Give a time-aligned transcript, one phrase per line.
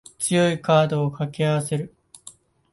[0.17, 1.93] 強いカードを掛け合わせる